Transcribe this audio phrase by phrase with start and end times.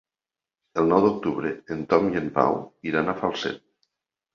[0.83, 2.61] El nou d'octubre en Tom i en Pau
[2.93, 3.67] iran a Falset.